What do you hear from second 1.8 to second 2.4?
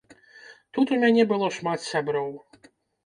сяброў.